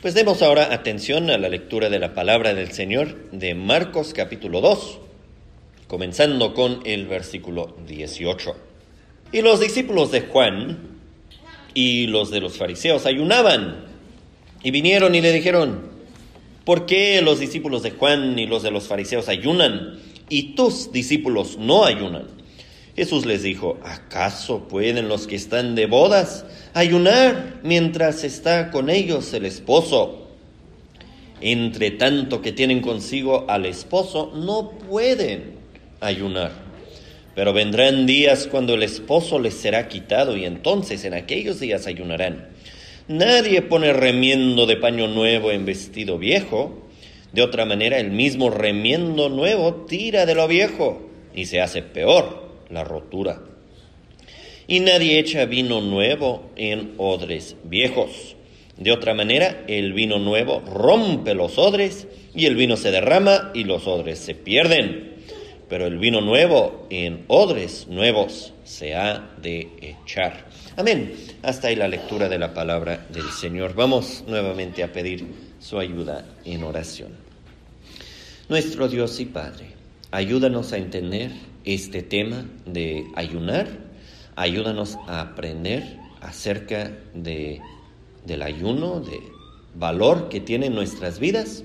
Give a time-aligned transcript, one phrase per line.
[0.00, 4.60] Pues demos ahora atención a la lectura de la palabra del Señor de Marcos capítulo
[4.60, 4.98] 2,
[5.88, 8.54] comenzando con el versículo 18.
[9.32, 11.00] Y los discípulos de Juan
[11.74, 13.86] y los de los fariseos ayunaban
[14.62, 15.90] y vinieron y le dijeron,
[16.64, 21.58] ¿por qué los discípulos de Juan y los de los fariseos ayunan y tus discípulos
[21.58, 22.37] no ayunan?
[22.98, 26.44] Jesús les dijo, ¿acaso pueden los que están de bodas
[26.74, 30.26] ayunar mientras está con ellos el esposo?
[31.40, 35.52] Entre tanto que tienen consigo al esposo, no pueden
[36.00, 36.50] ayunar.
[37.36, 42.48] Pero vendrán días cuando el esposo les será quitado y entonces en aquellos días ayunarán.
[43.06, 46.82] Nadie pone remiendo de paño nuevo en vestido viejo.
[47.32, 52.47] De otra manera, el mismo remiendo nuevo tira de lo viejo y se hace peor
[52.70, 53.40] la rotura.
[54.66, 58.36] Y nadie echa vino nuevo en odres viejos.
[58.76, 63.64] De otra manera, el vino nuevo rompe los odres y el vino se derrama y
[63.64, 65.16] los odres se pierden.
[65.68, 70.46] Pero el vino nuevo en odres nuevos se ha de echar.
[70.76, 71.14] Amén.
[71.42, 73.74] Hasta ahí la lectura de la palabra del Señor.
[73.74, 75.26] Vamos nuevamente a pedir
[75.58, 77.12] su ayuda en oración.
[78.48, 79.66] Nuestro Dios y Padre,
[80.10, 81.32] ayúdanos a entender
[81.74, 83.68] este tema de ayunar.
[84.36, 87.60] Ayúdanos a aprender acerca de,
[88.24, 89.20] del ayuno, de
[89.74, 91.64] valor que tiene en nuestras vidas,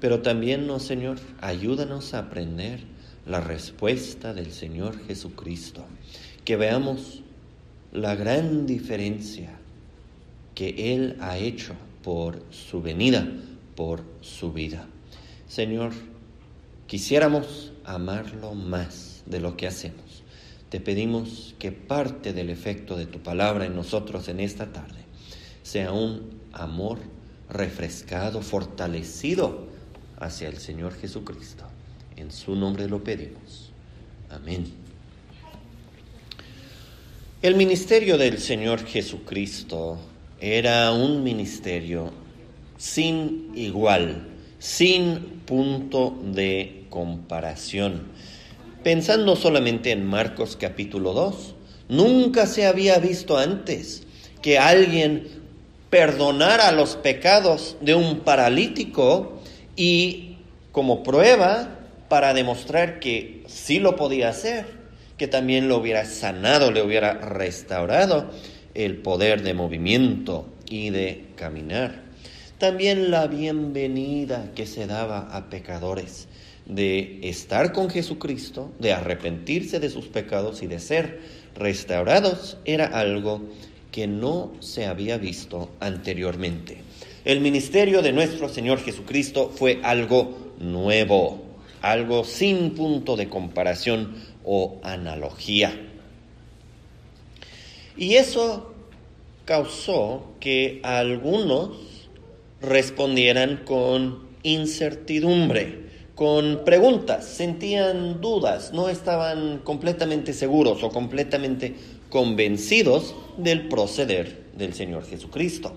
[0.00, 2.80] pero también, no, Señor, ayúdanos a aprender
[3.24, 5.84] la respuesta del Señor Jesucristo,
[6.44, 7.22] que veamos
[7.92, 9.50] la gran diferencia
[10.56, 13.28] que Él ha hecho por su venida,
[13.76, 14.88] por su vida.
[15.46, 15.92] Señor,
[16.88, 20.22] quisiéramos amarlo más de lo que hacemos.
[20.70, 25.04] Te pedimos que parte del efecto de tu palabra en nosotros en esta tarde
[25.62, 26.98] sea un amor
[27.48, 29.66] refrescado, fortalecido
[30.18, 31.64] hacia el Señor Jesucristo.
[32.16, 33.70] En su nombre lo pedimos.
[34.30, 34.66] Amén.
[37.42, 39.98] El ministerio del Señor Jesucristo
[40.40, 42.12] era un ministerio
[42.76, 44.26] sin igual,
[44.58, 48.08] sin punto de comparación
[48.86, 51.56] pensando solamente en Marcos capítulo 2,
[51.88, 54.04] nunca se había visto antes
[54.42, 55.26] que alguien
[55.90, 59.40] perdonara los pecados de un paralítico
[59.74, 60.36] y
[60.70, 64.66] como prueba para demostrar que sí lo podía hacer,
[65.16, 68.30] que también lo hubiera sanado, le hubiera restaurado
[68.74, 72.02] el poder de movimiento y de caminar.
[72.58, 76.28] También la bienvenida que se daba a pecadores
[76.66, 81.20] de estar con Jesucristo, de arrepentirse de sus pecados y de ser
[81.54, 83.42] restaurados, era algo
[83.92, 86.78] que no se había visto anteriormente.
[87.24, 91.42] El ministerio de nuestro Señor Jesucristo fue algo nuevo,
[91.82, 95.72] algo sin punto de comparación o analogía.
[97.96, 98.74] Y eso
[99.44, 102.08] causó que algunos
[102.60, 105.85] respondieran con incertidumbre
[106.16, 111.74] con preguntas, sentían dudas, no estaban completamente seguros o completamente
[112.08, 115.74] convencidos del proceder del Señor Jesucristo.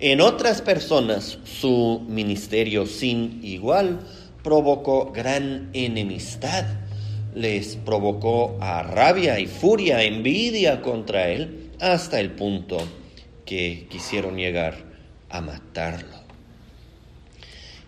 [0.00, 4.00] En otras personas su ministerio sin igual
[4.42, 6.64] provocó gran enemistad,
[7.34, 12.78] les provocó a rabia y furia, envidia contra él, hasta el punto
[13.44, 14.76] que quisieron llegar
[15.28, 16.15] a matarlo.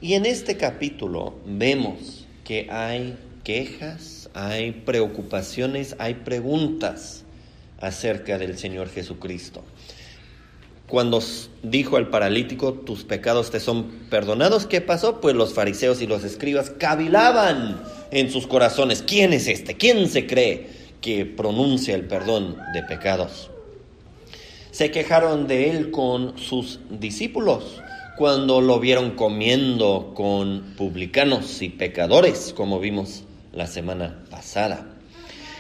[0.01, 7.25] Y en este capítulo vemos que hay quejas, hay preocupaciones, hay preguntas
[7.81, 9.65] acerca del Señor Jesucristo.
[10.87, 11.21] Cuando
[11.65, 15.21] dijo al paralítico, tus pecados te son perdonados, ¿qué pasó?
[15.21, 17.83] Pues los fariseos y los escribas cavilaban
[18.13, 19.77] en sus corazones, ¿quién es este?
[19.77, 20.69] ¿Quién se cree
[21.01, 23.51] que pronuncia el perdón de pecados?
[24.71, 27.83] Se quejaron de él con sus discípulos
[28.19, 33.23] cuando lo vieron comiendo con publicanos y pecadores, como vimos
[33.53, 34.89] la semana pasada.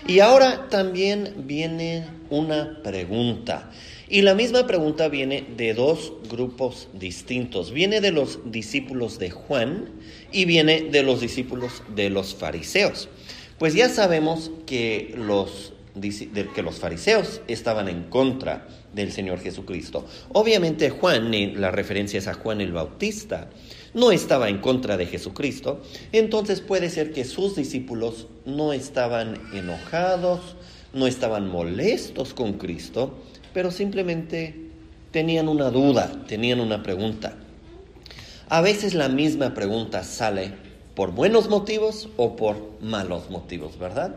[0.08, 3.70] Y ahora también viene una pregunta.
[4.08, 7.70] Y la misma pregunta viene de dos grupos distintos.
[7.70, 9.90] Viene de los discípulos de Juan
[10.32, 13.08] y viene de los discípulos de los fariseos.
[13.61, 18.66] Pues ya sabemos que los, que los fariseos estaban en contra
[18.99, 20.05] del Señor Jesucristo.
[20.33, 23.49] Obviamente Juan, la referencia es a Juan el Bautista,
[23.95, 25.81] no estaba en contra de Jesucristo,
[26.12, 30.56] entonces puede ser que sus discípulos no estaban enojados,
[30.93, 33.15] no estaban molestos con Cristo,
[33.55, 34.55] pero simplemente
[35.11, 37.37] tenían una duda, tenían una pregunta.
[38.49, 40.53] A veces la misma pregunta sale
[40.95, 44.17] por buenos motivos o por malos motivos, ¿verdad?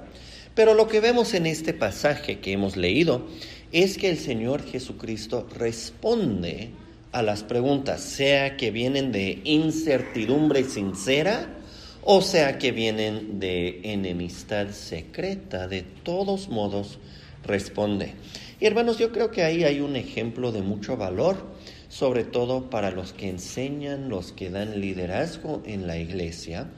[0.56, 3.26] Pero lo que vemos en este pasaje que hemos leído
[3.72, 6.72] es que el Señor Jesucristo responde
[7.12, 11.58] a las preguntas, sea que vienen de incertidumbre sincera
[12.04, 15.68] o sea que vienen de enemistad secreta.
[15.68, 16.98] De todos modos,
[17.44, 18.14] responde.
[18.60, 21.46] Y hermanos, yo creo que ahí hay un ejemplo de mucho valor,
[21.90, 26.72] sobre todo para los que enseñan, los que dan liderazgo en la iglesia.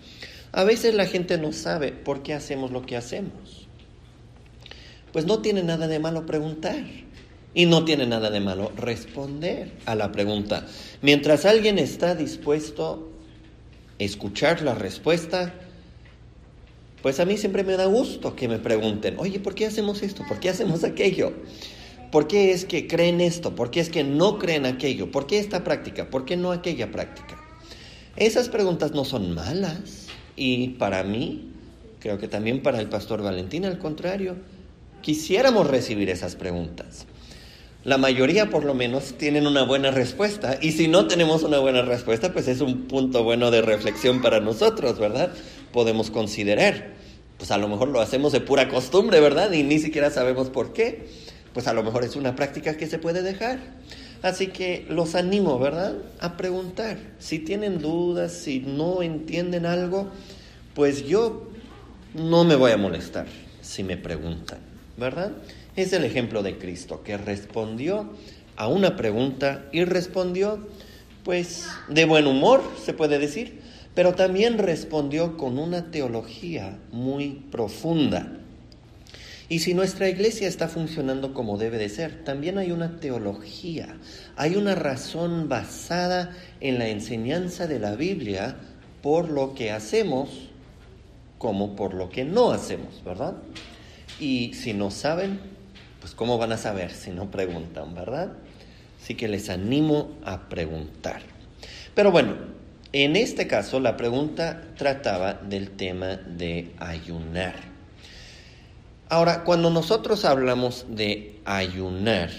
[0.51, 3.62] A veces la gente no sabe por qué hacemos lo que hacemos.
[5.13, 6.83] Pues no tiene nada de malo preguntar.
[7.53, 10.65] Y no tiene nada de malo responder a la pregunta.
[11.03, 13.11] Mientras alguien está dispuesto
[13.99, 15.53] a escuchar la respuesta,
[17.03, 20.23] pues a mí siempre me da gusto que me pregunten, oye, ¿por qué hacemos esto?
[20.27, 21.33] ¿Por qué hacemos aquello?
[22.11, 23.55] ¿Por qué es que creen esto?
[23.55, 25.11] ¿Por qué es que no creen aquello?
[25.11, 26.09] ¿Por qué esta práctica?
[26.09, 27.39] ¿Por qué no aquella práctica?
[28.15, 31.51] Esas preguntas no son malas y para mí,
[31.99, 34.37] creo que también para el pastor Valentín, al contrario,
[35.03, 37.05] quisiéramos recibir esas preguntas
[37.83, 40.57] la mayoría por lo menos tienen una buena respuesta.
[40.61, 44.39] Y si no tenemos una buena respuesta, pues es un punto bueno de reflexión para
[44.39, 45.33] nosotros, ¿verdad?
[45.73, 46.93] Podemos considerar.
[47.37, 49.51] Pues a lo mejor lo hacemos de pura costumbre, ¿verdad?
[49.51, 51.07] Y ni siquiera sabemos por qué.
[51.53, 53.59] Pues a lo mejor es una práctica que se puede dejar.
[54.21, 55.95] Así que los animo, ¿verdad?
[56.21, 56.97] A preguntar.
[57.19, 60.09] Si tienen dudas, si no entienden algo,
[60.73, 61.49] pues yo
[62.13, 63.25] no me voy a molestar
[63.61, 64.59] si me preguntan,
[64.97, 65.31] ¿verdad?
[65.75, 68.09] Es el ejemplo de Cristo, que respondió
[68.55, 70.67] a una pregunta y respondió,
[71.23, 73.61] pues, de buen humor, se puede decir,
[73.95, 78.39] pero también respondió con una teología muy profunda.
[79.49, 83.97] Y si nuestra iglesia está funcionando como debe de ser, también hay una teología,
[84.35, 88.55] hay una razón basada en la enseñanza de la Biblia
[89.01, 90.29] por lo que hacemos
[91.37, 93.35] como por lo que no hacemos, ¿verdad?
[94.19, 95.39] Y si no saben,
[95.99, 98.33] pues ¿cómo van a saber si no preguntan, verdad?
[99.01, 101.21] Así que les animo a preguntar.
[101.95, 102.35] Pero bueno,
[102.93, 107.55] en este caso la pregunta trataba del tema de ayunar.
[109.09, 112.31] Ahora, cuando nosotros hablamos de ayunar,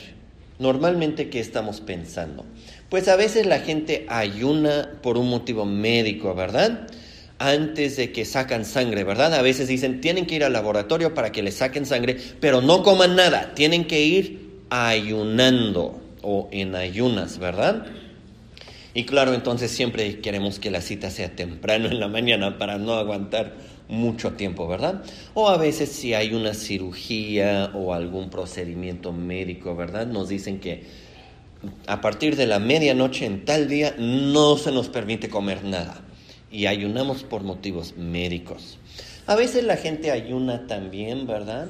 [0.58, 2.44] normalmente ¿qué estamos pensando?
[2.88, 6.86] Pues a veces la gente ayuna por un motivo médico, ¿verdad?
[7.38, 9.34] Antes de que sacan sangre, ¿verdad?
[9.34, 12.82] A veces dicen, tienen que ir al laboratorio para que les saquen sangre, pero no
[12.82, 17.86] coman nada, tienen que ir ayunando o en ayunas, ¿verdad?
[18.94, 22.94] Y claro, entonces siempre queremos que la cita sea temprano en la mañana para no
[22.94, 23.54] aguantar
[23.88, 25.02] mucho tiempo, ¿verdad?
[25.34, 30.06] O a veces si hay una cirugía o algún procedimiento médico, ¿verdad?
[30.06, 30.84] Nos dicen que
[31.86, 36.03] a partir de la medianoche en tal día no se nos permite comer nada
[36.54, 38.78] y ayunamos por motivos médicos.
[39.26, 41.68] A veces la gente ayuna también, ¿verdad?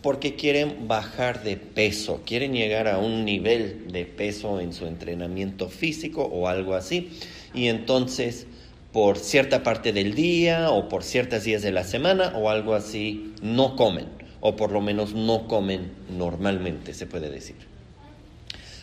[0.00, 5.68] Porque quieren bajar de peso, quieren llegar a un nivel de peso en su entrenamiento
[5.68, 7.10] físico o algo así.
[7.54, 8.46] Y entonces,
[8.92, 13.34] por cierta parte del día o por ciertos días de la semana o algo así,
[13.42, 14.06] no comen,
[14.40, 17.71] o por lo menos no comen normalmente, se puede decir.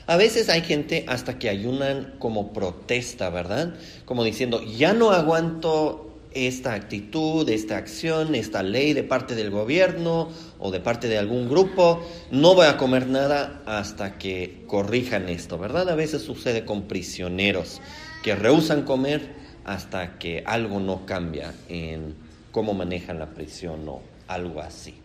[0.10, 3.76] A veces hay gente hasta que ayunan como protesta, ¿verdad?
[4.06, 10.30] Como diciendo, ya no aguanto esta actitud, esta acción, esta ley de parte del gobierno
[10.58, 15.60] o de parte de algún grupo, no voy a comer nada hasta que corrijan esto,
[15.60, 15.88] ¿verdad?
[15.89, 17.80] A veces sucede con prisioneros
[18.24, 22.16] que rehusan comer hasta que algo no cambia en
[22.51, 24.96] cómo manejan la prisión o algo así.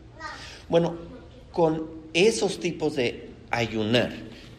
[0.70, 0.96] Bueno,
[1.52, 4.10] con esos tipos de ayunar,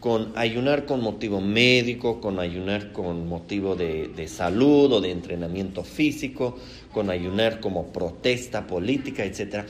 [0.06, 5.82] con ayunar con motivo médico, con ayunar con motivo de, de, salud o de entrenamiento
[5.82, 6.56] físico,
[6.92, 9.64] con ayunar como protesta política, etc.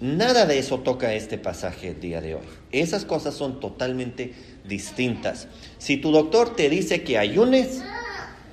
[0.00, 2.44] Nada de eso toca este pasaje el día de hoy.
[2.70, 4.32] Esas cosas son totalmente
[4.68, 5.48] distintas.
[5.78, 7.82] Si tu doctor te dice que ayunes,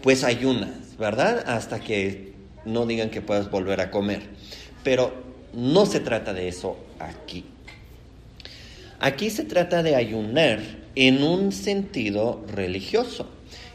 [0.01, 1.43] pues ayunas, ¿verdad?
[1.45, 2.33] Hasta que
[2.65, 4.23] no digan que puedas volver a comer.
[4.83, 5.13] Pero
[5.53, 7.45] no se trata de eso aquí.
[8.99, 13.25] Aquí se trata de ayunar en un sentido religioso.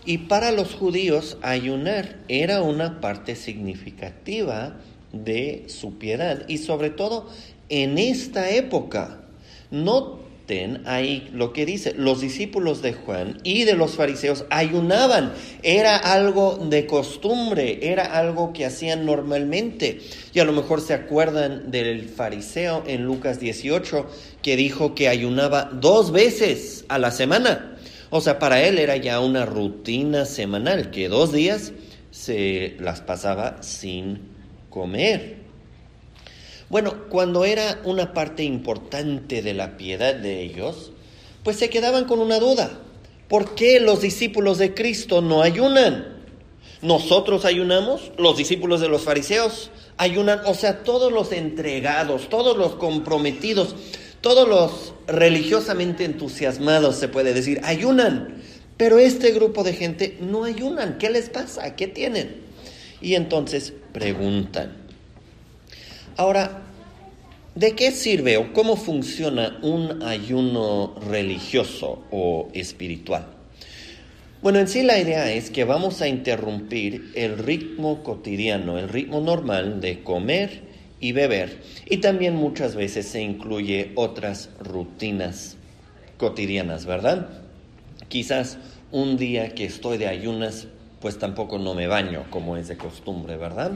[0.04, 4.76] Y para los judíos ayunar era una parte significativa
[5.11, 7.31] de su piedad y sobre todo
[7.71, 9.23] en esta época.
[9.71, 10.19] No
[10.85, 15.33] ahí lo que dice, los discípulos de Juan y de los fariseos ayunaban,
[15.63, 20.01] era algo de costumbre, era algo que hacían normalmente.
[20.35, 24.07] Y a lo mejor se acuerdan del fariseo en Lucas 18
[24.43, 27.77] que dijo que ayunaba dos veces a la semana.
[28.11, 31.73] O sea, para él era ya una rutina semanal, que dos días
[32.11, 34.21] se las pasaba sin
[34.69, 35.44] comer.
[36.68, 40.92] Bueno, cuando era una parte importante de la piedad de ellos,
[41.42, 42.71] pues se quedaban con una duda.
[43.28, 46.14] ¿Por qué los discípulos de Cristo no ayunan?
[46.83, 52.75] Nosotros ayunamos, los discípulos de los fariseos ayunan, o sea, todos los entregados, todos los
[52.75, 53.75] comprometidos,
[54.21, 58.42] todos los religiosamente entusiasmados, se puede decir, ayunan.
[58.76, 60.99] Pero este grupo de gente no ayunan.
[60.99, 61.76] ¿Qué les pasa?
[61.76, 62.42] ¿Qué tienen?
[63.00, 64.84] Y entonces preguntan.
[66.16, 66.62] Ahora,
[67.56, 73.26] ¿de qué sirve o cómo funciona un ayuno religioso o espiritual?
[74.40, 79.21] Bueno, en sí la idea es que vamos a interrumpir el ritmo cotidiano, el ritmo
[79.21, 80.62] normal de comer
[81.00, 81.62] y beber.
[81.87, 85.56] Y también muchas veces se incluye otras rutinas
[86.16, 87.28] cotidianas, ¿verdad?
[88.06, 88.59] Quizás
[88.92, 90.68] un día que estoy de ayunas,
[91.00, 93.73] pues tampoco no me baño como es de costumbre, ¿verdad?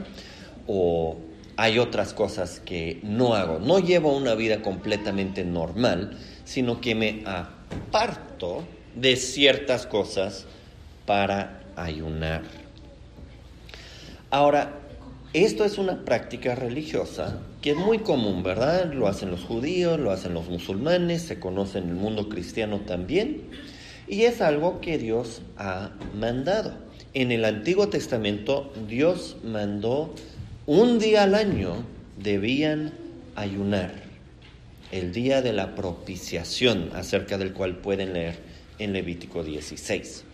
[0.67, 1.17] O
[1.59, 3.59] hay otras cosas que no hago.
[3.59, 8.63] No llevo una vida completamente normal, sino que me aparto
[8.95, 10.45] de ciertas cosas
[11.05, 12.43] para ayunar.
[14.29, 14.79] Ahora,
[15.33, 18.93] esto es una práctica religiosa que es muy común, ¿verdad?
[18.93, 23.41] Lo hacen los judíos, lo hacen los musulmanes, se conoce en el mundo cristiano también,
[24.07, 26.73] y es algo que Dios ha mandado.
[27.13, 30.15] En el Antiguo Testamento Dios mandó
[30.69, 31.83] un día al año
[32.15, 32.93] debían
[33.33, 33.91] ayunar,
[34.91, 38.37] el día de la propiciación, acerca del cual pueden leer
[38.77, 40.25] en Levítico 16.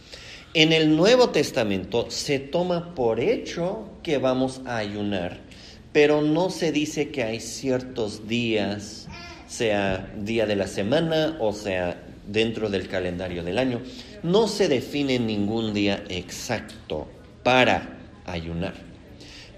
[0.53, 5.37] En el Nuevo Testamento se toma por hecho que vamos a ayunar,
[5.93, 9.07] pero no se dice que hay ciertos días,
[9.47, 13.81] sea día de la semana o sea dentro del calendario del año.
[14.21, 17.07] No se define ningún día exacto
[17.41, 18.94] para ayunar.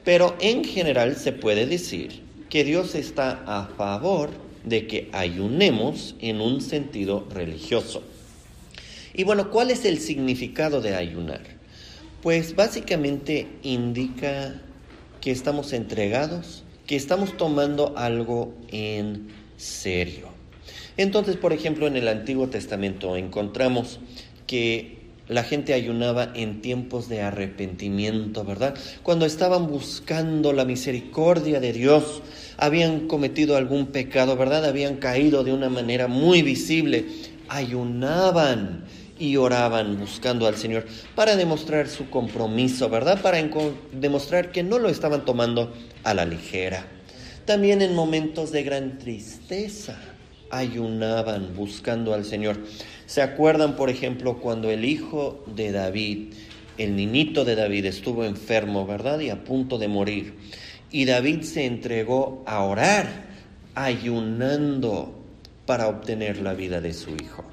[0.07, 4.29] Pero en general se puede decir que Dios está a favor
[4.63, 8.03] de que ayunemos en un sentido religioso.
[9.13, 11.41] Y bueno, ¿cuál es el significado de ayunar?
[12.21, 14.61] Pues básicamente indica
[15.19, 20.29] que estamos entregados, que estamos tomando algo en serio.
[20.95, 23.99] Entonces, por ejemplo, en el Antiguo Testamento encontramos
[24.47, 24.96] que
[25.27, 28.75] la gente ayunaba en tiempos de arrepentimiento, ¿verdad?
[29.03, 32.21] Cuando estaban buscando la misericordia de Dios,
[32.57, 34.65] habían cometido algún pecado, ¿verdad?
[34.65, 37.05] Habían caído de una manera muy visible,
[37.49, 38.85] ayunaban
[39.19, 43.21] y oraban buscando al Señor para demostrar su compromiso, ¿verdad?
[43.21, 43.39] Para
[43.91, 46.85] demostrar que no lo estaban tomando a la ligera.
[47.45, 49.97] También en momentos de gran tristeza
[50.51, 52.57] ayunaban buscando al Señor.
[53.05, 56.33] ¿Se acuerdan, por ejemplo, cuando el hijo de David,
[56.77, 59.19] el niñito de David, estuvo enfermo, ¿verdad?
[59.19, 60.35] Y a punto de morir.
[60.91, 63.27] Y David se entregó a orar,
[63.75, 65.13] ayunando
[65.65, 67.43] para obtener la vida de su hijo.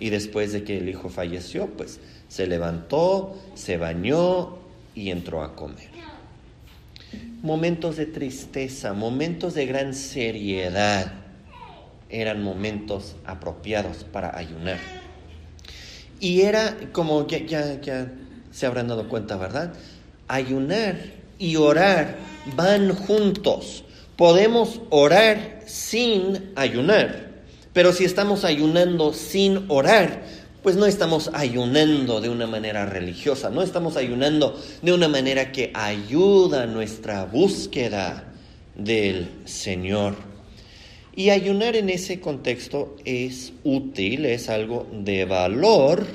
[0.00, 4.58] Y después de que el hijo falleció, pues se levantó, se bañó
[4.94, 5.90] y entró a comer.
[7.42, 11.21] Momentos de tristeza, momentos de gran seriedad,
[12.12, 14.78] eran momentos apropiados para ayunar.
[16.20, 18.12] Y era como ya, ya, ya
[18.52, 19.72] se habrán dado cuenta, ¿verdad?
[20.28, 20.96] Ayunar
[21.38, 22.16] y orar
[22.54, 23.84] van juntos.
[24.16, 27.32] Podemos orar sin ayunar.
[27.72, 30.22] Pero si estamos ayunando sin orar,
[30.62, 35.72] pues no estamos ayunando de una manera religiosa, no estamos ayunando de una manera que
[35.74, 38.32] ayuda nuestra búsqueda
[38.76, 40.31] del Señor.
[41.14, 46.06] Y ayunar en ese contexto es útil, es algo de valor,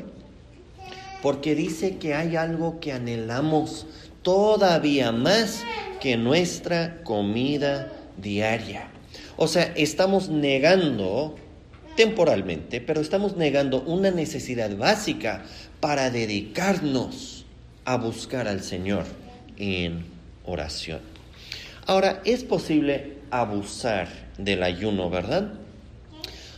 [1.22, 3.86] porque dice que hay algo que anhelamos
[4.24, 5.63] todavía más
[6.01, 8.89] que nuestra comida diaria.
[9.36, 11.36] O sea, estamos negando
[11.96, 15.44] temporalmente, pero estamos negando una necesidad básica
[15.80, 17.46] para dedicarnos
[17.86, 19.06] a buscar al Señor
[19.58, 20.06] en
[20.44, 21.01] oración.
[21.86, 25.53] Ahora, es posible abusar del ayuno, ¿verdad?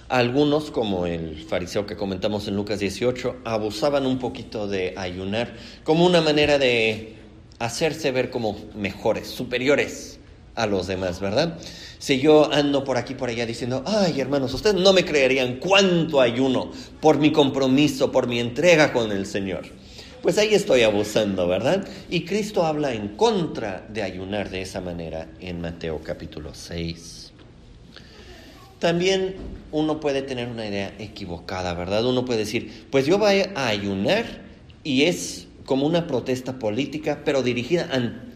[0.09, 6.05] Algunos, como el fariseo que comentamos en Lucas 18, abusaban un poquito de ayunar como
[6.05, 7.15] una manera de
[7.59, 10.19] hacerse ver como mejores, superiores
[10.55, 11.59] a los demás, ¿verdad?
[12.00, 16.21] Si yo ando por aquí, por allá diciendo, ay hermanos, ustedes no me creerían cuánto
[16.21, 16.71] ayuno
[17.01, 19.65] por mi compromiso, por mi entrega con el Señor.
[20.21, 21.88] Pues ahí estoy abusando, ¿verdad?
[22.09, 27.18] Y Cristo habla en contra de ayunar de esa manera en Mateo capítulo 6.
[28.79, 29.36] También
[29.71, 32.05] uno puede tener una idea equivocada, ¿verdad?
[32.05, 34.25] Uno puede decir, pues yo voy a ayunar
[34.83, 37.88] y es como una protesta política, pero dirigida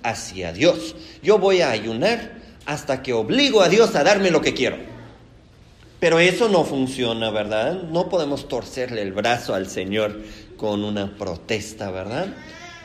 [0.04, 0.96] hacia Dios.
[1.24, 2.34] Yo voy a ayunar
[2.66, 4.78] hasta que obligo a Dios a darme lo que quiero.
[6.00, 7.84] Pero eso no funciona, ¿verdad?
[7.84, 10.22] No podemos torcerle el brazo al Señor
[10.58, 12.28] con una protesta, ¿verdad?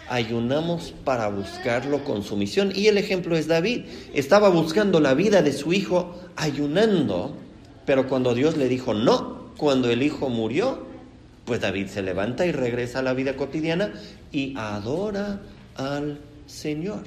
[0.09, 2.73] Ayunamos para buscarlo con sumisión.
[2.75, 3.87] Y el ejemplo es David.
[4.15, 7.37] Estaba buscando la vida de su hijo ayunando
[7.88, 10.85] pero cuando Dios le dijo no, cuando el hijo murió,
[11.47, 13.95] pues David se levanta y regresa a la vida cotidiana
[14.30, 15.40] y adora
[15.75, 17.04] al Señor.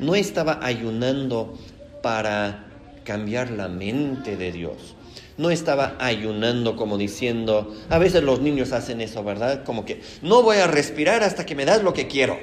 [0.00, 1.56] No estaba ayunando
[2.02, 2.64] para
[3.04, 4.96] cambiar la mente de Dios.
[5.36, 9.62] No estaba ayunando como diciendo, a veces los niños hacen eso, ¿verdad?
[9.62, 12.40] Como que no voy a respirar hasta que me das lo que quiero.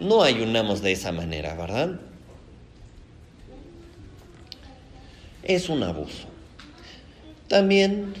[0.00, 1.98] No ayunamos de esa manera, ¿verdad?
[5.44, 6.35] Es un abuso.
[7.48, 8.14] También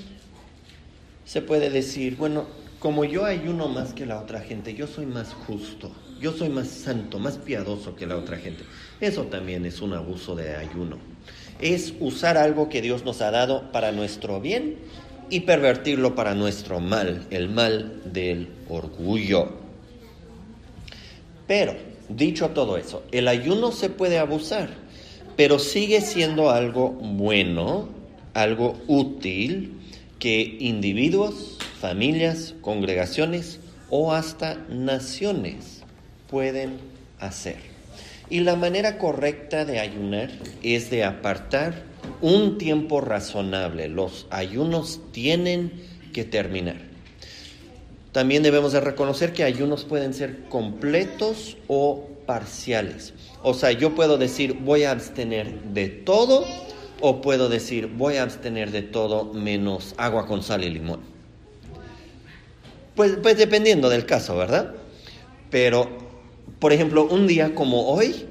[1.24, 2.46] se puede decir, bueno,
[2.78, 5.90] como yo ayuno más que la otra gente, yo soy más justo,
[6.20, 8.62] yo soy más santo, más piadoso que la otra gente.
[9.00, 10.98] Eso también es un abuso de ayuno.
[11.60, 14.76] Es usar algo que Dios nos ha dado para nuestro bien
[15.28, 19.48] y pervertirlo para nuestro mal, el mal del orgullo.
[21.48, 21.74] Pero,
[22.08, 24.68] dicho todo eso, el ayuno se puede abusar,
[25.36, 27.95] pero sigue siendo algo bueno
[28.36, 29.72] algo útil
[30.18, 35.82] que individuos, familias, congregaciones o hasta naciones
[36.28, 36.76] pueden
[37.18, 37.56] hacer.
[38.28, 40.30] Y la manera correcta de ayunar
[40.62, 41.84] es de apartar
[42.20, 43.88] un tiempo razonable.
[43.88, 45.72] Los ayunos tienen
[46.12, 46.76] que terminar.
[48.12, 53.14] También debemos de reconocer que ayunos pueden ser completos o parciales.
[53.42, 56.44] O sea, yo puedo decir voy a abstener de todo
[57.00, 61.00] o puedo decir, voy a abstener de todo menos agua con sal y limón.
[62.94, 64.74] Pues, pues dependiendo del caso, ¿verdad?
[65.50, 65.88] Pero,
[66.58, 68.26] por ejemplo, un día como hoy,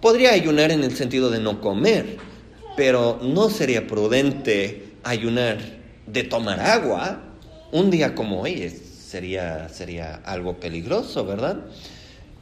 [0.00, 2.16] podría ayunar en el sentido de no comer,
[2.76, 5.58] pero no sería prudente ayunar
[6.06, 7.22] de tomar agua.
[7.72, 11.58] Un día como hoy sería, sería algo peligroso, ¿verdad?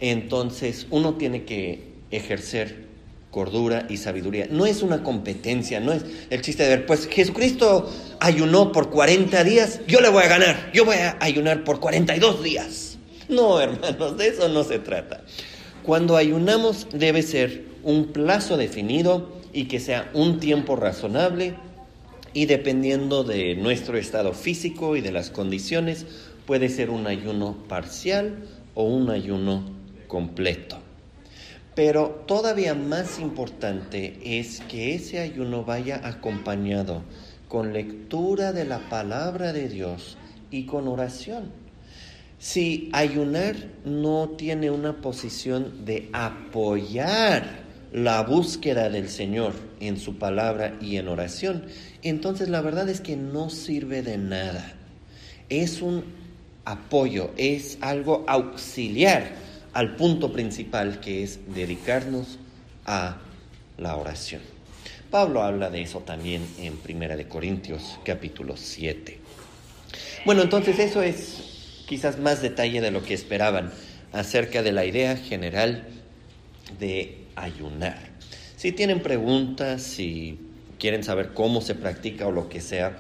[0.01, 2.88] Entonces uno tiene que ejercer
[3.31, 4.49] cordura y sabiduría.
[4.51, 9.45] No es una competencia, no es el chiste de ver, pues Jesucristo ayunó por 40
[9.45, 12.99] días, yo le voy a ganar, yo voy a ayunar por 42 días.
[13.29, 15.23] No, hermanos, de eso no se trata.
[15.83, 21.55] Cuando ayunamos debe ser un plazo definido y que sea un tiempo razonable
[22.33, 26.07] y dependiendo de nuestro estado físico y de las condiciones,
[26.47, 29.65] puede ser un ayuno parcial o un ayuno
[30.07, 30.79] completo.
[31.79, 37.05] Pero todavía más importante es que ese ayuno vaya acompañado
[37.47, 40.19] con lectura de la palabra de Dios
[40.51, 41.53] y con oración.
[42.41, 47.45] Si ayunar no tiene una posición de apoyar
[47.93, 51.67] la búsqueda del Señor en su palabra y en oración,
[52.03, 54.75] entonces la verdad es que no sirve de nada.
[55.49, 56.03] Es un
[56.65, 62.39] apoyo, es algo auxiliar al punto principal que es dedicarnos
[62.87, 63.19] a
[63.77, 64.43] la oración.
[65.11, 69.19] Pablo habla de eso también en Primera de Corintios capítulo 7.
[70.25, 73.71] Bueno, entonces eso es quizás más detalle de lo que esperaban
[74.13, 75.89] acerca de la idea general
[76.79, 77.99] de ayunar.
[78.57, 80.39] Si tienen preguntas, si
[80.79, 82.97] quieren saber cómo se practica o lo que sea,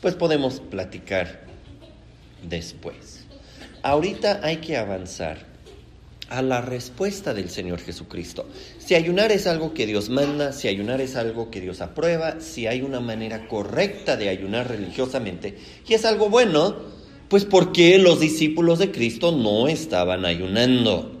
[0.00, 1.40] pues podemos platicar
[2.42, 3.24] después.
[3.82, 5.53] Ahorita hay que avanzar
[6.28, 8.46] a la respuesta del Señor Jesucristo.
[8.78, 12.66] Si ayunar es algo que Dios manda, si ayunar es algo que Dios aprueba, si
[12.66, 15.56] hay una manera correcta de ayunar religiosamente
[15.86, 16.76] y es algo bueno,
[17.28, 21.20] pues ¿por qué los discípulos de Cristo no estaban ayunando?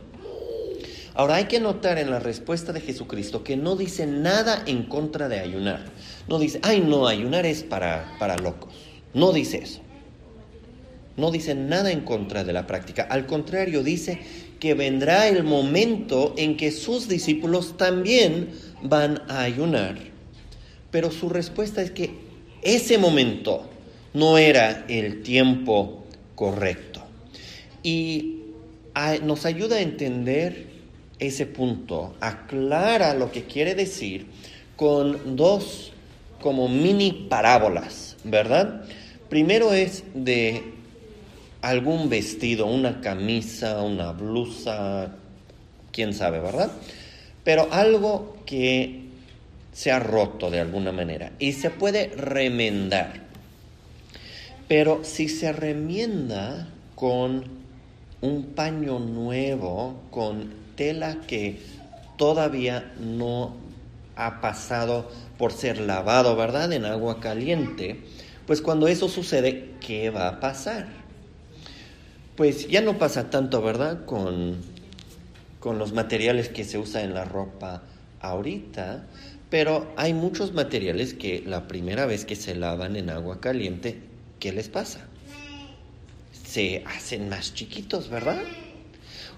[1.14, 5.28] Ahora hay que notar en la respuesta de Jesucristo que no dice nada en contra
[5.28, 5.84] de ayunar.
[6.28, 8.74] No dice, ay no, ayunar es para, para locos.
[9.14, 9.80] No dice eso.
[11.16, 13.06] No dice nada en contra de la práctica.
[13.08, 14.20] Al contrario, dice
[14.60, 18.48] que vendrá el momento en que sus discípulos también
[18.82, 19.96] van a ayunar.
[20.90, 22.10] Pero su respuesta es que
[22.62, 23.68] ese momento
[24.12, 27.02] no era el tiempo correcto.
[27.82, 28.40] Y
[29.22, 30.66] nos ayuda a entender
[31.18, 34.26] ese punto, aclara lo que quiere decir
[34.76, 35.92] con dos
[36.40, 38.84] como mini parábolas, ¿verdad?
[39.28, 40.62] Primero es de
[41.64, 45.12] algún vestido, una camisa, una blusa,
[45.92, 46.70] quién sabe, ¿verdad?
[47.42, 49.04] Pero algo que
[49.72, 53.24] se ha roto de alguna manera y se puede remendar.
[54.68, 57.44] Pero si se remienda con
[58.20, 61.60] un paño nuevo, con tela que
[62.18, 63.56] todavía no
[64.16, 66.72] ha pasado por ser lavado, ¿verdad?
[66.74, 68.02] En agua caliente,
[68.46, 71.03] pues cuando eso sucede, ¿qué va a pasar?
[72.36, 74.04] Pues ya no pasa tanto, ¿verdad?
[74.06, 74.56] Con,
[75.60, 77.82] con los materiales que se usa en la ropa
[78.20, 79.06] ahorita,
[79.50, 84.00] pero hay muchos materiales que la primera vez que se lavan en agua caliente,
[84.40, 85.06] ¿qué les pasa?
[86.32, 88.42] Se hacen más chiquitos, ¿verdad?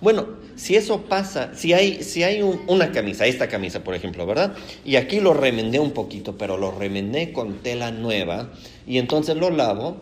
[0.00, 4.54] Bueno, si eso pasa, si hay, si hay una camisa, esta camisa por ejemplo, ¿verdad?
[4.86, 8.50] Y aquí lo remendé un poquito, pero lo remendé con tela nueva
[8.86, 9.96] y entonces lo lavo,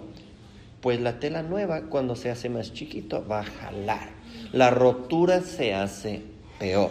[0.85, 4.11] pues la tela nueva cuando se hace más chiquito va a jalar.
[4.53, 6.21] La rotura se hace
[6.59, 6.91] peor.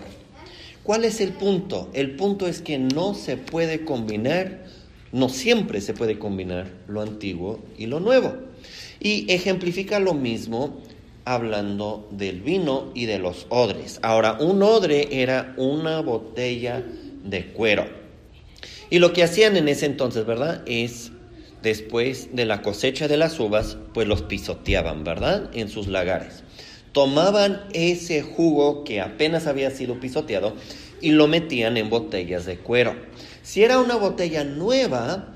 [0.81, 1.91] ¿Cuál es el punto?
[1.93, 4.63] El punto es que no se puede combinar,
[5.11, 8.33] no siempre se puede combinar lo antiguo y lo nuevo.
[8.99, 10.81] Y ejemplifica lo mismo
[11.23, 13.99] hablando del vino y de los odres.
[14.01, 16.83] Ahora, un odre era una botella
[17.23, 17.85] de cuero.
[18.89, 20.63] Y lo que hacían en ese entonces, ¿verdad?
[20.65, 21.11] Es
[21.63, 25.49] después de la cosecha de las uvas, pues los pisoteaban, ¿verdad?
[25.53, 26.43] En sus lagares.
[26.91, 30.55] Tomaban ese jugo que apenas había sido pisoteado
[31.01, 32.95] y lo metían en botellas de cuero.
[33.41, 35.33] Si era una botella nueva,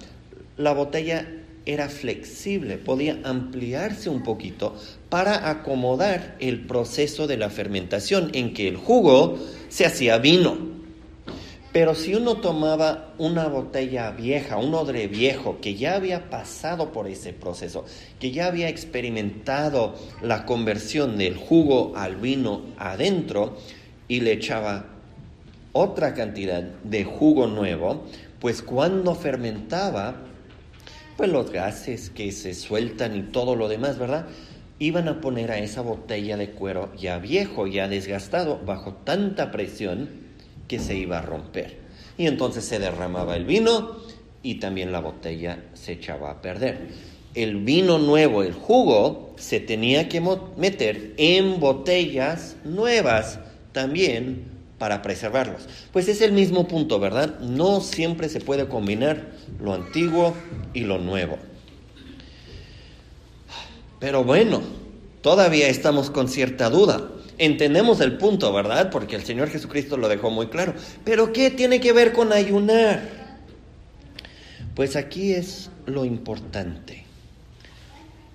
[0.58, 1.28] la botella
[1.66, 4.76] era flexible, podía ampliarse un poquito
[5.10, 10.77] para acomodar el proceso de la fermentación en que el jugo se hacía vino.
[11.78, 17.08] Pero si uno tomaba una botella vieja, un odre viejo que ya había pasado por
[17.08, 17.86] ese proceso,
[18.20, 23.58] que ya había experimentado la conversión del jugo al vino adentro
[24.08, 24.88] y le echaba
[25.72, 28.06] otra cantidad de jugo nuevo,
[28.40, 30.16] pues cuando fermentaba
[31.16, 34.26] pues los gases que se sueltan y todo lo demás, ¿verdad?
[34.80, 40.26] Iban a poner a esa botella de cuero ya viejo, ya desgastado, bajo tanta presión
[40.68, 41.78] que se iba a romper.
[42.18, 43.98] Y entonces se derramaba el vino
[44.44, 46.88] y también la botella se echaba a perder.
[47.36, 50.22] El vino nuevo, el jugo, se tenía que
[50.58, 53.40] meter en botellas nuevas
[53.72, 54.46] también
[54.78, 55.68] para preservarlos.
[55.92, 57.40] Pues es el mismo punto, ¿verdad?
[57.40, 60.34] No siempre se puede combinar lo antiguo
[60.74, 61.38] y lo nuevo.
[64.00, 64.62] Pero bueno,
[65.22, 67.10] todavía estamos con cierta duda.
[67.38, 68.90] Entendemos el punto, ¿verdad?
[68.90, 70.74] Porque el Señor Jesucristo lo dejó muy claro.
[71.04, 73.02] Pero ¿qué tiene que ver con ayunar?
[74.76, 77.07] Pues aquí es lo importante.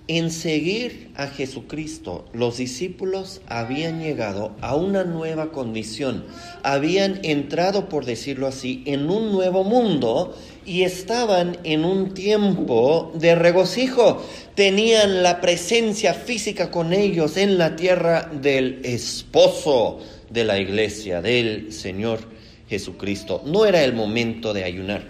[0.09, 6.25] En seguir a Jesucristo, los discípulos habían llegado a una nueva condición,
[6.61, 13.35] habían entrado, por decirlo así, en un nuevo mundo y estaban en un tiempo de
[13.35, 14.21] regocijo.
[14.55, 21.71] Tenían la presencia física con ellos en la tierra del esposo de la iglesia, del
[21.71, 22.19] Señor
[22.67, 23.41] Jesucristo.
[23.45, 25.03] No era el momento de ayunar.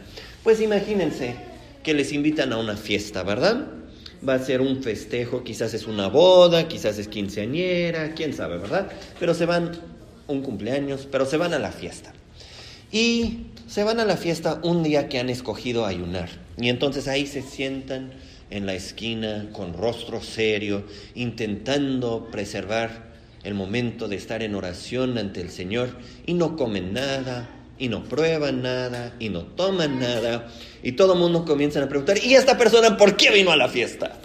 [0.43, 1.33] Pues imagínense
[1.81, 3.82] que les invitan a una fiesta, ¿verdad?
[4.27, 8.91] Va a ser un festejo, quizás es una boda, quizás es quinceañera, quién sabe, ¿verdad?
[9.19, 9.71] Pero se van
[10.27, 12.13] un cumpleaños, pero se van a la fiesta.
[12.91, 16.29] Y se van a la fiesta un día que han escogido ayunar.
[16.57, 18.11] Y entonces ahí se sientan
[18.49, 20.83] en la esquina con rostro serio,
[21.15, 23.11] intentando preservar
[23.43, 25.89] el momento de estar en oración ante el Señor
[26.25, 30.47] y no comen nada, y no prueban nada y no toman nada
[30.83, 33.69] y todo el mundo comienza a preguntar, ¿y esta persona por qué vino a la
[33.69, 34.19] fiesta?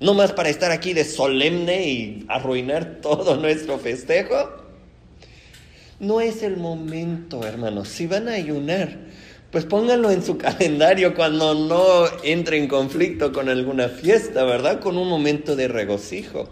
[0.00, 4.50] ¿No más para estar aquí de solemne y arruinar todo nuestro festejo?
[6.00, 7.88] No es el momento, hermanos.
[7.88, 8.98] Si van a ayunar,
[9.52, 14.80] pues pónganlo en su calendario cuando no entre en conflicto con alguna fiesta, ¿verdad?
[14.80, 16.48] Con un momento de regocijo.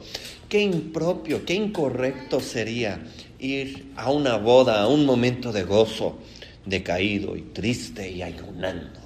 [0.49, 3.01] Qué impropio, qué incorrecto sería
[3.41, 6.19] ir a una boda, a un momento de gozo,
[6.67, 9.01] decaído y triste y ayunando.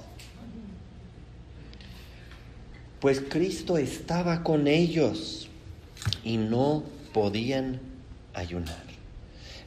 [2.99, 5.47] Pues Cristo estaba con ellos
[6.23, 7.79] y no podían
[8.33, 8.83] ayunar.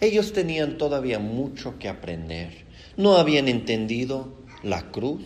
[0.00, 2.64] Ellos tenían todavía mucho que aprender.
[2.96, 5.22] No habían entendido la cruz,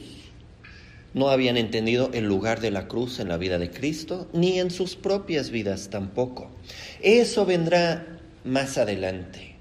[1.15, 4.71] no habían entendido el lugar de la cruz en la vida de Cristo, ni en
[4.71, 6.51] sus propias vidas tampoco.
[7.03, 8.12] Eso vendrá
[8.45, 9.57] más adelante.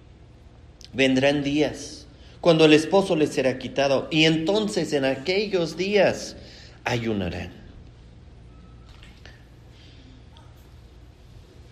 [0.94, 2.08] Vendrán días
[2.42, 6.36] cuando el esposo les será quitado y entonces en aquellos días
[6.84, 7.62] ayunarán.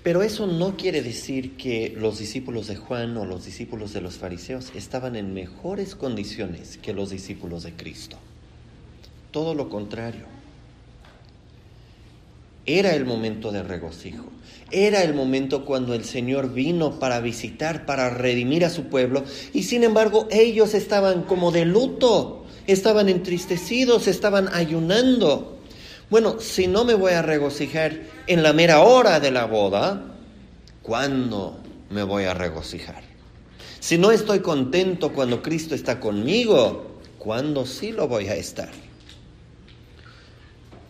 [0.03, 4.17] Pero eso no quiere decir que los discípulos de Juan o los discípulos de los
[4.17, 8.17] fariseos estaban en mejores condiciones que los discípulos de Cristo.
[9.31, 10.38] Todo lo contrario.
[12.65, 14.25] Era el momento de regocijo.
[14.71, 19.23] Era el momento cuando el Señor vino para visitar, para redimir a su pueblo.
[19.53, 25.57] Y sin embargo ellos estaban como de luto, estaban entristecidos, estaban ayunando.
[26.09, 30.15] Bueno, si no me voy a regocijar en la mera hora de la boda,
[30.83, 33.03] ¿cuándo me voy a regocijar?
[33.79, 38.69] Si no estoy contento cuando Cristo está conmigo, ¿cuándo sí lo voy a estar?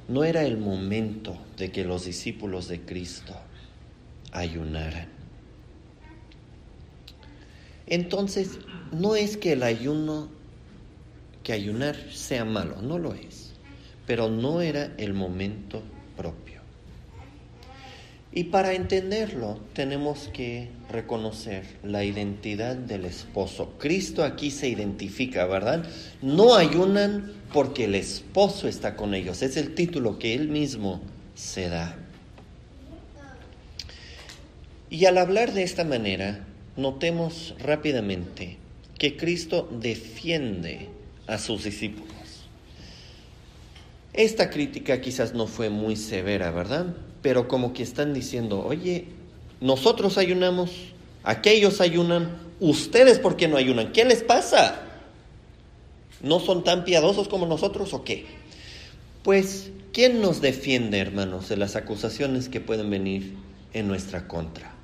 [0.10, 3.36] No era el momento de que los discípulos de Cristo
[4.32, 5.08] ayunaran.
[7.86, 8.58] Entonces,
[8.92, 10.30] no es que el ayuno,
[11.44, 13.52] que ayunar sea malo, no lo es,
[14.08, 15.84] pero no era el momento
[16.18, 16.49] propio.
[18.32, 23.74] Y para entenderlo tenemos que reconocer la identidad del esposo.
[23.80, 25.84] Cristo aquí se identifica, ¿verdad?
[26.22, 29.42] No ayunan porque el esposo está con ellos.
[29.42, 31.02] Es el título que él mismo
[31.34, 31.98] se da.
[34.92, 36.46] Y al hablar de esta manera,
[36.78, 38.58] notemos rápidamente
[39.00, 40.90] que Cristo defiende
[41.26, 42.10] a sus discípulos.
[44.14, 46.96] Esta crítica quizás no fue muy severa, ¿verdad?
[47.22, 49.06] Pero como que están diciendo, oye,
[49.62, 50.72] nosotros ayunamos,
[51.24, 54.82] aquellos ayunan, ustedes por qué no ayunan, ¿qué les pasa?
[56.22, 58.26] ¿No son tan piadosos como nosotros o qué?
[59.24, 63.36] Pues, ¿quién nos defiende, hermanos, de las acusaciones que pueden venir
[63.74, 64.80] en nuestra contra?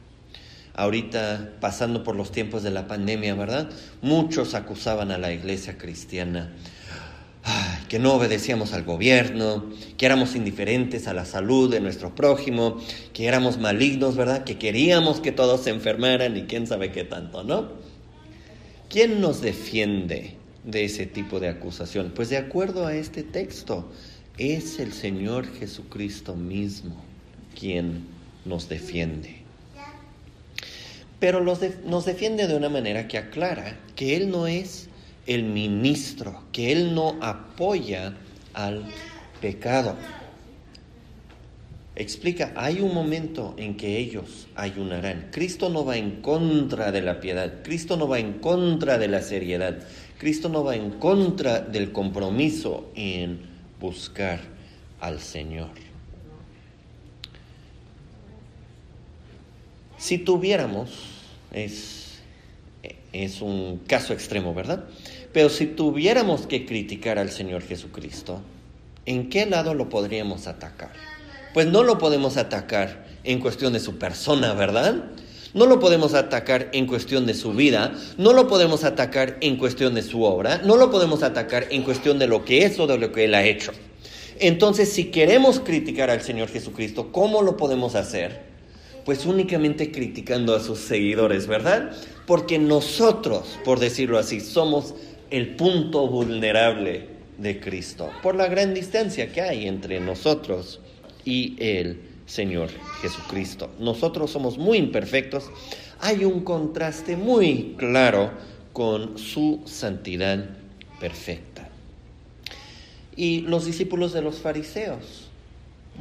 [0.76, 3.70] ahorita pasando por los tiempos de la pandemia, ¿verdad?
[4.02, 6.52] Muchos acusaban a la iglesia cristiana
[7.88, 9.66] que no obedecíamos al gobierno,
[9.98, 12.78] que éramos indiferentes a la salud de nuestro prójimo,
[13.14, 14.44] que éramos malignos, ¿verdad?
[14.44, 17.70] Que queríamos que todos se enfermaran y quién sabe qué tanto, ¿no?
[18.90, 22.12] ¿Quién nos defiende de ese tipo de acusación?
[22.16, 23.90] Pues de acuerdo a este texto,
[24.38, 26.96] es el Señor Jesucristo mismo
[27.58, 28.06] quien
[28.46, 29.46] nos defiende
[31.20, 34.90] pero nos defiende de una manera que aclara que Él no es
[35.28, 38.14] el ministro, que Él no apoya
[38.54, 38.86] al
[39.42, 39.96] pecado.
[41.96, 45.30] Explica, hay un momento en que ellos ayunarán.
[45.32, 49.22] Cristo no va en contra de la piedad, Cristo no va en contra de la
[49.22, 49.80] seriedad,
[50.18, 53.40] Cristo no va en contra del compromiso en
[53.80, 54.42] buscar
[55.00, 55.70] al Señor.
[59.98, 60.92] Si tuviéramos
[61.54, 62.20] es,
[63.14, 64.86] es un caso extremo, ¿verdad?
[65.36, 68.40] Pero si tuviéramos que criticar al Señor Jesucristo,
[69.06, 70.94] ¿en qué lado lo podríamos atacar?
[71.54, 75.12] Pues no lo podemos atacar en cuestión de su persona, ¿verdad?
[75.54, 79.94] No lo podemos atacar en cuestión de su vida, no lo podemos atacar en cuestión
[79.94, 82.98] de su obra, no lo podemos atacar en cuestión de lo que es o de
[82.98, 83.74] lo que Él ha hecho.
[84.40, 88.56] Entonces, si queremos criticar al Señor Jesucristo, ¿cómo lo podemos hacer?
[89.04, 91.92] Pues únicamente criticando a sus seguidores, ¿verdad?
[92.26, 94.96] Porque nosotros, por decirlo así, somos
[95.30, 97.08] el punto vulnerable
[97.38, 100.80] de Cristo, por la gran distancia que hay entre nosotros
[101.24, 102.70] y el Señor
[103.02, 103.70] Jesucristo.
[103.80, 105.52] Nosotros somos muy imperfectos,
[106.00, 108.32] hay un contraste muy claro
[108.74, 110.50] con su santidad
[111.00, 111.70] perfecta.
[113.16, 115.30] Y los discípulos de los fariseos,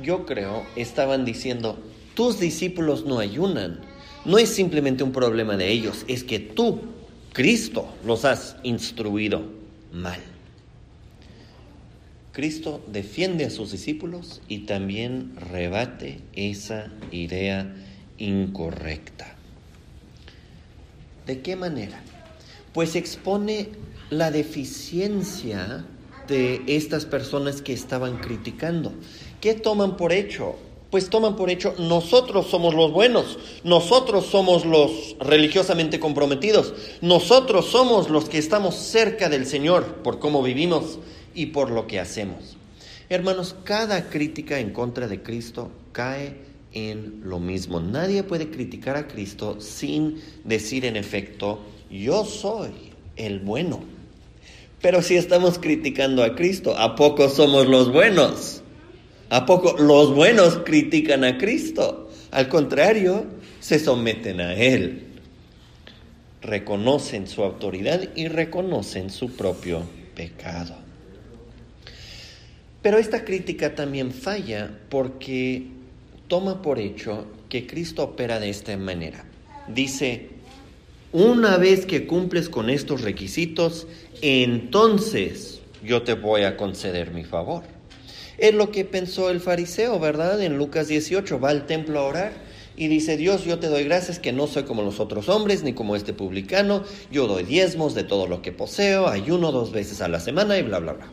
[0.02, 1.78] yo creo, estaban diciendo,
[2.14, 3.80] tus discípulos no ayunan.
[4.24, 6.80] No es simplemente un problema de ellos, es que tú,
[7.34, 9.42] Cristo, los has instruido
[9.92, 10.20] mal.
[12.30, 17.74] Cristo defiende a sus discípulos y también rebate esa idea
[18.18, 19.34] incorrecta.
[21.26, 22.00] ¿De qué manera?
[22.72, 23.70] Pues expone
[24.10, 25.84] la deficiencia
[26.28, 28.92] de estas personas que estaban criticando.
[29.40, 30.56] ¿Qué toman por hecho?
[30.90, 38.10] Pues toman por hecho, nosotros somos los buenos, nosotros somos los religiosamente comprometidos, nosotros somos
[38.10, 40.98] los que estamos cerca del Señor por cómo vivimos
[41.34, 42.56] y por lo que hacemos.
[43.08, 46.36] Hermanos, cada crítica en contra de Cristo cae
[46.72, 47.80] en lo mismo.
[47.80, 52.70] Nadie puede criticar a Cristo sin decir en efecto, yo soy
[53.16, 53.82] el bueno.
[54.82, 58.63] Pero si estamos criticando a Cristo, ¿a poco somos los buenos?
[59.34, 62.08] ¿A poco los buenos critican a Cristo?
[62.30, 63.24] Al contrario,
[63.58, 65.08] se someten a Él.
[66.40, 69.82] Reconocen su autoridad y reconocen su propio
[70.14, 70.76] pecado.
[72.80, 75.64] Pero esta crítica también falla porque
[76.28, 79.24] toma por hecho que Cristo opera de esta manera.
[79.66, 80.28] Dice,
[81.10, 83.88] una vez que cumples con estos requisitos,
[84.22, 87.73] entonces yo te voy a conceder mi favor.
[88.38, 90.42] Es lo que pensó el fariseo, ¿verdad?
[90.42, 92.32] En Lucas 18 va al templo a orar
[92.76, 95.72] y dice, Dios, yo te doy gracias que no soy como los otros hombres, ni
[95.72, 100.08] como este publicano, yo doy diezmos de todo lo que poseo, ayuno dos veces a
[100.08, 101.06] la semana y bla, bla, bla.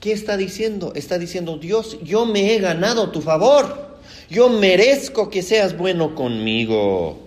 [0.00, 0.92] ¿Qué está diciendo?
[0.94, 3.98] Está diciendo, Dios, yo me he ganado tu favor,
[4.30, 7.18] yo merezco que seas bueno conmigo.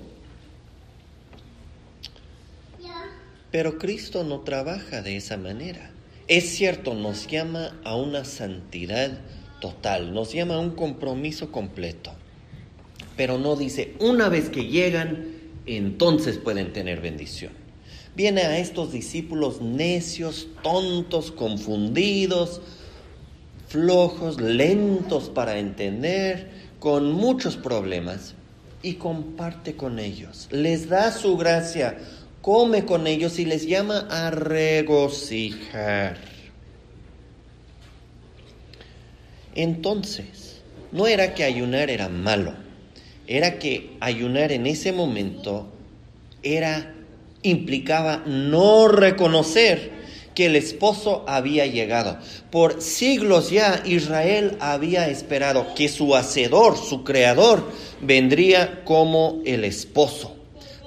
[3.51, 5.92] Pero Cristo no trabaja de esa manera.
[6.27, 9.19] Es cierto, nos llama a una santidad
[9.59, 12.13] total, nos llama a un compromiso completo
[13.15, 15.25] pero no dice, una vez que llegan,
[15.65, 17.51] entonces pueden tener bendición.
[18.15, 22.61] Viene a estos discípulos necios, tontos, confundidos,
[23.67, 28.35] flojos, lentos para entender, con muchos problemas,
[28.85, 30.49] y comparte con ellos.
[30.51, 31.97] Les da su gracia,
[32.43, 36.17] come con ellos y les llama a regocijar.
[39.55, 42.53] Entonces, no era que ayunar era malo
[43.27, 45.71] era que ayunar en ese momento
[46.41, 46.93] era
[47.41, 49.91] implicaba no reconocer
[50.35, 52.17] que el esposo había llegado.
[52.49, 60.32] Por siglos ya Israel había esperado que su hacedor, su creador, vendría como el esposo.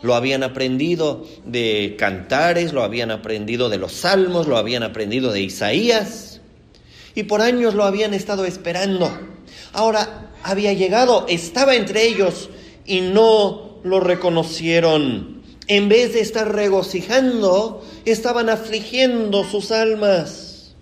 [0.02, 5.40] Lo habían aprendido de cantares, lo habían aprendido de los salmos, lo habían aprendido de
[5.40, 6.40] Isaías.
[7.14, 9.10] Y por años lo habían estado esperando.
[9.72, 12.50] Ahora había llegado, estaba entre ellos
[12.84, 15.42] y no lo reconocieron.
[15.68, 20.74] En vez de estar regocijando, estaban afligiendo sus almas.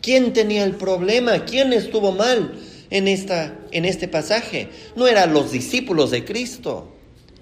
[0.00, 1.44] ¿Quién tenía el problema?
[1.44, 2.54] ¿Quién estuvo mal
[2.88, 4.70] en, esta, en este pasaje?
[4.96, 6.88] No eran los discípulos de Cristo,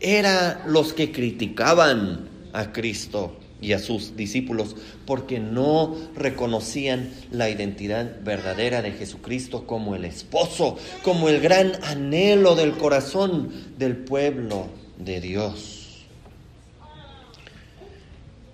[0.00, 8.20] eran los que criticaban a Cristo y a sus discípulos porque no reconocían la identidad
[8.22, 15.20] verdadera de Jesucristo como el esposo, como el gran anhelo del corazón del pueblo de
[15.20, 16.06] Dios.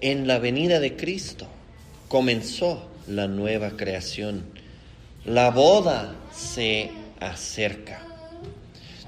[0.01, 1.47] En la venida de Cristo
[2.09, 4.45] comenzó la nueva creación.
[5.25, 8.14] La boda se acerca.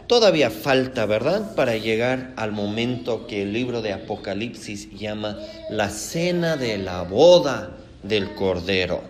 [0.06, 5.36] Todavía falta, ¿verdad?, para llegar al momento que el libro de Apocalipsis llama
[5.68, 9.02] la cena de la boda del Cordero.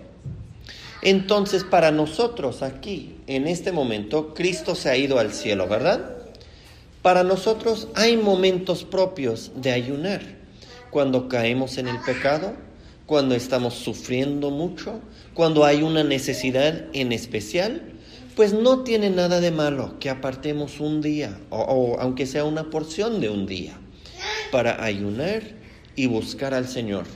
[1.02, 6.16] Entonces, para nosotros aquí, en este momento, Cristo se ha ido al cielo, ¿verdad?
[7.02, 10.22] Para nosotros hay momentos propios de ayunar.
[10.90, 12.54] Cuando caemos en el pecado,
[13.04, 15.00] cuando estamos sufriendo mucho,
[15.34, 17.82] cuando hay una necesidad en especial,
[18.36, 23.20] pues no tiene nada de malo que apartemos un día, o, aunque sea una porción
[23.20, 23.78] de un día,
[24.52, 25.42] para ayunar
[25.96, 27.06] y buscar al Señor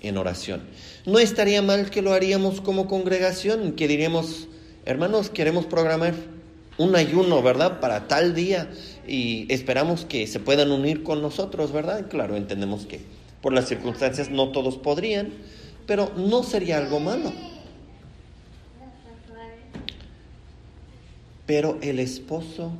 [0.00, 0.62] en oración.
[1.04, 4.48] No estaría mal que lo haríamos como congregación, que diríamos,
[4.86, 6.14] hermanos, queremos programar
[6.78, 7.78] un ayuno, ¿verdad?
[7.80, 8.70] Para tal día
[9.06, 12.08] y esperamos que se puedan unir con nosotros, ¿verdad?
[12.08, 13.00] Claro, entendemos que
[13.42, 15.28] por las circunstancias no todos podrían,
[15.86, 17.32] pero no sería algo malo.
[21.50, 22.70] Pero el esposo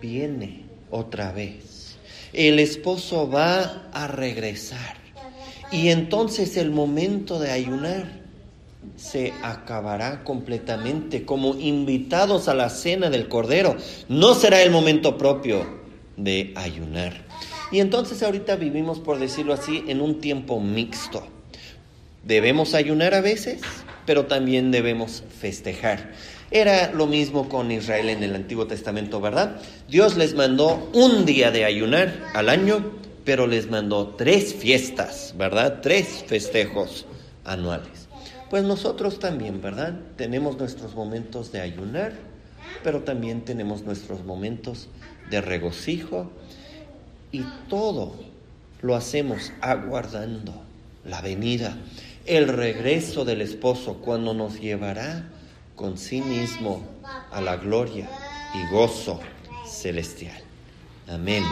[0.00, 1.96] viene otra vez.
[2.32, 4.94] El esposo va a regresar.
[5.72, 8.04] Y entonces el momento de ayunar
[8.96, 13.76] se acabará completamente como invitados a la cena del Cordero.
[14.08, 15.66] No será el momento propio
[16.16, 17.14] de ayunar.
[17.72, 21.26] Y entonces ahorita vivimos, por decirlo así, en un tiempo mixto.
[22.22, 23.60] Debemos ayunar a veces,
[24.06, 26.12] pero también debemos festejar.
[26.50, 29.56] Era lo mismo con Israel en el Antiguo Testamento, ¿verdad?
[29.88, 32.92] Dios les mandó un día de ayunar al año,
[33.24, 35.80] pero les mandó tres fiestas, ¿verdad?
[35.82, 37.04] Tres festejos
[37.44, 38.08] anuales.
[38.48, 39.94] Pues nosotros también, ¿verdad?
[40.16, 42.14] Tenemos nuestros momentos de ayunar,
[42.82, 44.88] pero también tenemos nuestros momentos
[45.30, 46.30] de regocijo
[47.30, 48.14] y todo
[48.80, 50.62] lo hacemos aguardando
[51.04, 51.76] la venida,
[52.24, 55.28] el regreso del esposo cuando nos llevará
[55.78, 56.82] con sí mismo
[57.30, 58.10] a la gloria
[58.52, 59.20] y gozo
[59.64, 60.42] celestial.
[61.06, 61.44] Amén.